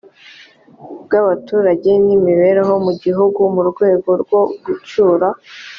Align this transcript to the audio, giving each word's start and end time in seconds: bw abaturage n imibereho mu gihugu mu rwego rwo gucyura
bw 1.03 1.11
abaturage 1.21 1.89
n 2.05 2.07
imibereho 2.17 2.73
mu 2.85 2.93
gihugu 3.03 3.39
mu 3.55 3.61
rwego 3.71 4.09
rwo 4.21 4.41
gucyura 4.63 5.27